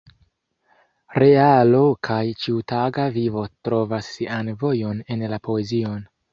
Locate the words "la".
5.37-5.43